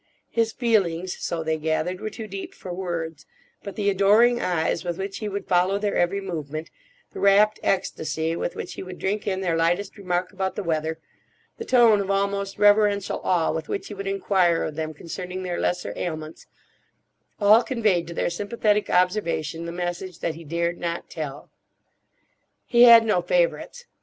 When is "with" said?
4.83-4.97, 8.35-8.55, 13.51-13.69